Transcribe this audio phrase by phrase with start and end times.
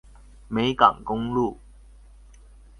[0.47, 1.59] 美港公路